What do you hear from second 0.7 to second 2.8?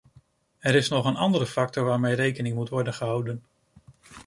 is nog een andere factor waarmee rekening moet